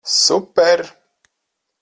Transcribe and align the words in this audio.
Super! 0.13 0.81